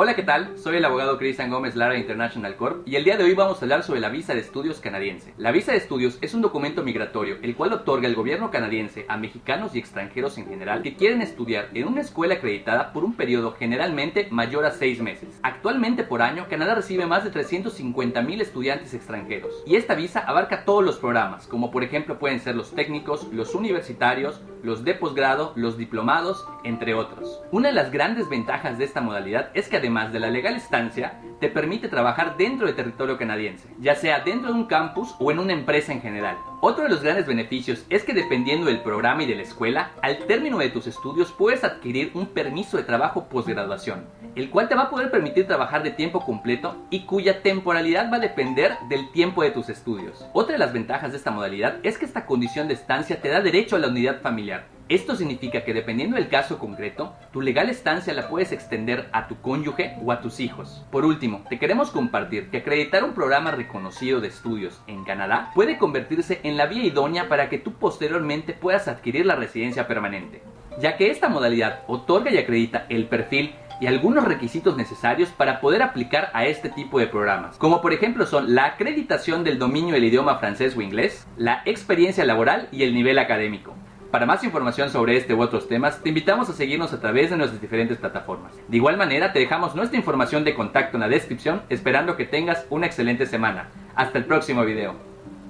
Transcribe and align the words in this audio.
Hola, 0.00 0.14
¿qué 0.14 0.22
tal? 0.22 0.56
Soy 0.56 0.76
el 0.76 0.84
abogado 0.84 1.18
Cristian 1.18 1.50
Gómez 1.50 1.74
Lara 1.74 1.98
International 1.98 2.54
Corp 2.54 2.86
y 2.86 2.94
el 2.94 3.02
día 3.02 3.16
de 3.16 3.24
hoy 3.24 3.34
vamos 3.34 3.58
a 3.58 3.64
hablar 3.64 3.82
sobre 3.82 3.98
la 3.98 4.10
visa 4.10 4.32
de 4.32 4.38
estudios 4.38 4.78
canadiense. 4.78 5.34
La 5.38 5.50
visa 5.50 5.72
de 5.72 5.78
estudios 5.78 6.18
es 6.20 6.34
un 6.34 6.40
documento 6.40 6.84
migratorio 6.84 7.38
el 7.42 7.56
cual 7.56 7.72
otorga 7.72 8.06
el 8.06 8.14
gobierno 8.14 8.52
canadiense 8.52 9.06
a 9.08 9.16
mexicanos 9.16 9.74
y 9.74 9.80
extranjeros 9.80 10.38
en 10.38 10.46
general 10.46 10.82
que 10.82 10.94
quieren 10.94 11.20
estudiar 11.20 11.70
en 11.74 11.88
una 11.88 12.02
escuela 12.02 12.34
acreditada 12.34 12.92
por 12.92 13.02
un 13.02 13.14
periodo 13.14 13.56
generalmente 13.58 14.28
mayor 14.30 14.66
a 14.66 14.70
seis 14.70 15.02
meses. 15.02 15.40
Actualmente 15.42 16.04
por 16.04 16.22
año, 16.22 16.46
Canadá 16.48 16.76
recibe 16.76 17.06
más 17.06 17.24
de 17.24 17.30
350 17.30 18.22
mil 18.22 18.40
estudiantes 18.40 18.94
extranjeros 18.94 19.64
y 19.66 19.74
esta 19.74 19.96
visa 19.96 20.20
abarca 20.20 20.64
todos 20.64 20.84
los 20.84 20.98
programas, 20.98 21.48
como 21.48 21.72
por 21.72 21.82
ejemplo 21.82 22.20
pueden 22.20 22.38
ser 22.38 22.54
los 22.54 22.72
técnicos, 22.72 23.26
los 23.32 23.52
universitarios, 23.52 24.40
los 24.62 24.84
de 24.84 24.94
posgrado, 24.94 25.52
los 25.56 25.76
diplomados, 25.76 26.46
entre 26.64 26.94
otros. 26.94 27.40
Una 27.50 27.68
de 27.68 27.74
las 27.74 27.90
grandes 27.90 28.28
ventajas 28.28 28.78
de 28.78 28.84
esta 28.84 29.00
modalidad 29.00 29.50
es 29.54 29.68
que 29.68 29.76
además 29.76 30.12
de 30.12 30.20
la 30.20 30.30
legal 30.30 30.56
estancia, 30.56 31.20
te 31.40 31.48
permite 31.48 31.88
trabajar 31.88 32.36
dentro 32.36 32.66
del 32.66 32.76
territorio 32.76 33.18
canadiense, 33.18 33.68
ya 33.78 33.94
sea 33.94 34.20
dentro 34.20 34.52
de 34.52 34.58
un 34.58 34.66
campus 34.66 35.14
o 35.18 35.30
en 35.30 35.38
una 35.38 35.52
empresa 35.52 35.92
en 35.92 36.00
general. 36.00 36.36
Otro 36.60 36.82
de 36.82 36.90
los 36.90 37.04
grandes 37.04 37.24
beneficios 37.24 37.84
es 37.88 38.02
que 38.02 38.12
dependiendo 38.12 38.66
del 38.66 38.80
programa 38.82 39.22
y 39.22 39.26
de 39.26 39.36
la 39.36 39.42
escuela, 39.42 39.92
al 40.02 40.18
término 40.26 40.58
de 40.58 40.70
tus 40.70 40.88
estudios 40.88 41.30
puedes 41.30 41.62
adquirir 41.62 42.10
un 42.14 42.26
permiso 42.26 42.76
de 42.76 42.82
trabajo 42.82 43.28
posgraduación, 43.28 44.06
el 44.34 44.50
cual 44.50 44.68
te 44.68 44.74
va 44.74 44.82
a 44.82 44.90
poder 44.90 45.12
permitir 45.12 45.46
trabajar 45.46 45.84
de 45.84 45.92
tiempo 45.92 46.24
completo 46.24 46.76
y 46.90 47.06
cuya 47.06 47.42
temporalidad 47.42 48.10
va 48.12 48.16
a 48.16 48.20
depender 48.20 48.76
del 48.88 49.08
tiempo 49.12 49.44
de 49.44 49.52
tus 49.52 49.68
estudios. 49.68 50.26
Otra 50.32 50.54
de 50.54 50.58
las 50.58 50.72
ventajas 50.72 51.12
de 51.12 51.18
esta 51.18 51.30
modalidad 51.30 51.76
es 51.84 51.96
que 51.96 52.04
esta 52.04 52.26
condición 52.26 52.66
de 52.66 52.74
estancia 52.74 53.20
te 53.20 53.28
da 53.28 53.40
derecho 53.40 53.76
a 53.76 53.78
la 53.78 53.86
unidad 53.86 54.20
familiar, 54.20 54.66
esto 54.88 55.16
significa 55.16 55.64
que 55.64 55.74
dependiendo 55.74 56.16
del 56.16 56.28
caso 56.28 56.58
concreto, 56.58 57.12
tu 57.30 57.42
legal 57.42 57.68
estancia 57.68 58.14
la 58.14 58.28
puedes 58.28 58.52
extender 58.52 59.08
a 59.12 59.28
tu 59.28 59.40
cónyuge 59.42 59.96
o 60.02 60.12
a 60.12 60.22
tus 60.22 60.40
hijos. 60.40 60.82
Por 60.90 61.04
último, 61.04 61.44
te 61.50 61.58
queremos 61.58 61.90
compartir 61.90 62.48
que 62.48 62.58
acreditar 62.58 63.04
un 63.04 63.12
programa 63.12 63.50
reconocido 63.50 64.20
de 64.20 64.28
estudios 64.28 64.80
en 64.86 65.04
Canadá 65.04 65.50
puede 65.54 65.76
convertirse 65.76 66.40
en 66.42 66.56
la 66.56 66.66
vía 66.66 66.84
idónea 66.84 67.28
para 67.28 67.50
que 67.50 67.58
tú 67.58 67.74
posteriormente 67.74 68.54
puedas 68.54 68.88
adquirir 68.88 69.26
la 69.26 69.36
residencia 69.36 69.86
permanente, 69.86 70.42
ya 70.80 70.96
que 70.96 71.10
esta 71.10 71.28
modalidad 71.28 71.82
otorga 71.86 72.30
y 72.30 72.38
acredita 72.38 72.86
el 72.88 73.06
perfil 73.08 73.54
y 73.80 73.86
algunos 73.86 74.24
requisitos 74.24 74.76
necesarios 74.76 75.28
para 75.28 75.60
poder 75.60 75.82
aplicar 75.82 76.30
a 76.32 76.46
este 76.46 76.68
tipo 76.68 76.98
de 76.98 77.06
programas, 77.06 77.58
como 77.58 77.80
por 77.80 77.92
ejemplo 77.92 78.26
son 78.26 78.54
la 78.54 78.64
acreditación 78.64 79.44
del 79.44 79.58
dominio 79.58 79.94
del 79.94 80.04
idioma 80.04 80.38
francés 80.38 80.76
o 80.76 80.82
inglés, 80.82 81.26
la 81.36 81.62
experiencia 81.64 82.24
laboral 82.24 82.68
y 82.72 82.82
el 82.82 82.94
nivel 82.94 83.18
académico. 83.18 83.74
Para 84.10 84.24
más 84.24 84.42
información 84.42 84.88
sobre 84.88 85.18
este 85.18 85.34
u 85.34 85.42
otros 85.42 85.68
temas, 85.68 86.02
te 86.02 86.08
invitamos 86.08 86.48
a 86.48 86.54
seguirnos 86.54 86.94
a 86.94 87.00
través 87.00 87.28
de 87.28 87.36
nuestras 87.36 87.60
diferentes 87.60 87.98
plataformas. 87.98 88.52
De 88.66 88.76
igual 88.76 88.96
manera, 88.96 89.34
te 89.34 89.38
dejamos 89.38 89.74
nuestra 89.74 89.98
información 89.98 90.44
de 90.44 90.54
contacto 90.54 90.96
en 90.96 91.02
la 91.02 91.08
descripción, 91.08 91.62
esperando 91.68 92.16
que 92.16 92.24
tengas 92.24 92.64
una 92.70 92.86
excelente 92.86 93.26
semana. 93.26 93.68
Hasta 93.94 94.16
el 94.16 94.24
próximo 94.24 94.64
video. 94.64 95.07